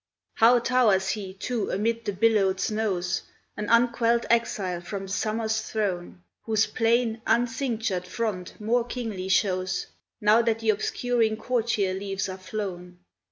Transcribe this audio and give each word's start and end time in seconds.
How 0.33 0.57
towers 0.57 1.09
he, 1.09 1.31
too, 1.35 1.69
amid 1.69 2.05
the 2.05 2.11
billowed 2.11 2.59
snows, 2.59 3.21
An 3.55 3.67
unquelled 3.69 4.25
exile 4.31 4.81
from 4.81 5.03
the 5.03 5.11
summer's 5.11 5.61
throne, 5.61 6.23
Whose 6.41 6.65
plain, 6.65 7.21
uncinctured 7.27 8.07
front 8.07 8.59
more 8.59 8.83
kingly 8.83 9.29
shows, 9.29 9.85
Now 10.19 10.41
that 10.41 10.57
the 10.57 10.71
obscuring 10.71 11.37
courtier 11.37 11.93
leaves 11.93 12.27
are 12.29 12.39
flown. 12.39 12.97